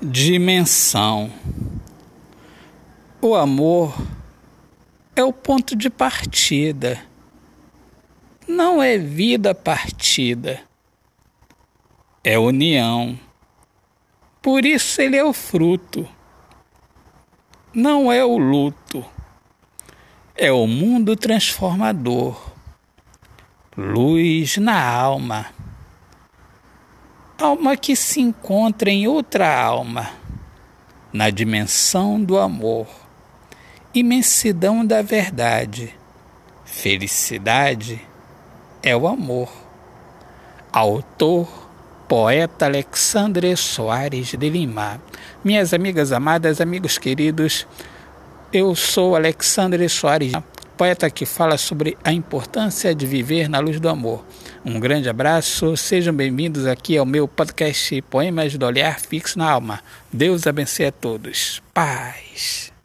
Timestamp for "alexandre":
42.66-43.56, 49.14-49.88